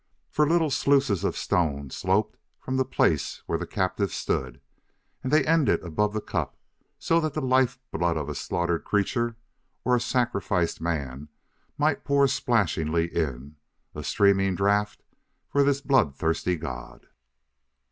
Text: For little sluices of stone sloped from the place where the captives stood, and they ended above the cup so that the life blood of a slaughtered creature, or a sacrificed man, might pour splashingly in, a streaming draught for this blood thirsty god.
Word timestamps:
For 0.31 0.49
little 0.49 0.71
sluices 0.71 1.23
of 1.23 1.37
stone 1.37 1.91
sloped 1.91 2.35
from 2.59 2.75
the 2.77 2.83
place 2.85 3.43
where 3.45 3.59
the 3.59 3.67
captives 3.67 4.15
stood, 4.15 4.59
and 5.21 5.31
they 5.31 5.45
ended 5.45 5.83
above 5.83 6.11
the 6.13 6.21
cup 6.21 6.57
so 6.97 7.19
that 7.19 7.35
the 7.35 7.39
life 7.41 7.77
blood 7.91 8.17
of 8.17 8.27
a 8.27 8.33
slaughtered 8.33 8.83
creature, 8.83 9.37
or 9.85 9.95
a 9.95 9.99
sacrificed 10.01 10.81
man, 10.81 11.29
might 11.77 12.03
pour 12.03 12.25
splashingly 12.25 13.13
in, 13.13 13.57
a 13.93 14.01
streaming 14.03 14.55
draught 14.55 15.03
for 15.47 15.61
this 15.63 15.81
blood 15.81 16.15
thirsty 16.15 16.55
god. 16.55 17.05